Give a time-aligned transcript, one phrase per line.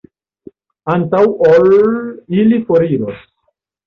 [0.93, 1.19] Antaŭ
[1.49, 1.69] ol
[2.45, 3.21] ili foriros.